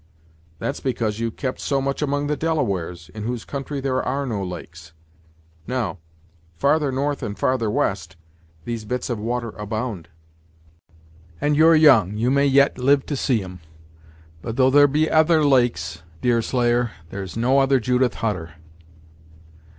[0.57, 4.43] "That's because you've kept so much among the Delawares, in whose country there are no
[4.43, 4.93] lakes.
[5.67, 5.99] Now,
[6.55, 8.15] farther north and farther west
[8.65, 10.09] these bits of water abound;
[11.39, 13.59] and you're young, and may yet live to see 'em.
[14.41, 18.53] But though there be other lakes, Deerslayer, there's no other Judith Hutter!"